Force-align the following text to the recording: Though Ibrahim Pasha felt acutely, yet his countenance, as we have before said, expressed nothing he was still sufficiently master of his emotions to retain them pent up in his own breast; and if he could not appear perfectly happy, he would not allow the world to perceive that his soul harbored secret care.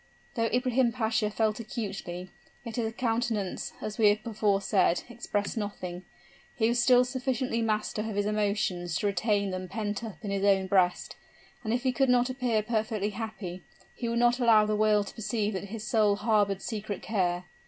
Though 0.33 0.47
Ibrahim 0.47 0.91
Pasha 0.91 1.29
felt 1.29 1.59
acutely, 1.59 2.31
yet 2.63 2.75
his 2.77 2.91
countenance, 2.93 3.71
as 3.81 3.99
we 3.99 4.09
have 4.09 4.23
before 4.23 4.59
said, 4.59 5.03
expressed 5.09 5.57
nothing 5.57 6.05
he 6.55 6.67
was 6.67 6.81
still 6.81 7.05
sufficiently 7.05 7.61
master 7.61 8.01
of 8.01 8.15
his 8.15 8.25
emotions 8.25 8.95
to 8.95 9.05
retain 9.05 9.51
them 9.51 9.67
pent 9.67 10.03
up 10.03 10.17
in 10.25 10.31
his 10.31 10.43
own 10.43 10.65
breast; 10.65 11.17
and 11.63 11.71
if 11.71 11.83
he 11.83 11.91
could 11.91 12.09
not 12.09 12.31
appear 12.31 12.63
perfectly 12.63 13.11
happy, 13.11 13.63
he 13.93 14.09
would 14.09 14.17
not 14.17 14.39
allow 14.39 14.65
the 14.65 14.75
world 14.75 15.05
to 15.05 15.13
perceive 15.13 15.53
that 15.53 15.65
his 15.65 15.85
soul 15.85 16.15
harbored 16.15 16.63
secret 16.63 17.03
care. 17.03 17.43